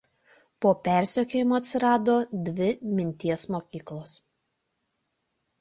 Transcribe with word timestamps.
Po 0.65 0.71
persekiojimų 0.87 1.57
atsirado 1.57 2.15
dvi 2.47 2.71
minties 3.01 3.47
mokyklos. 3.57 4.15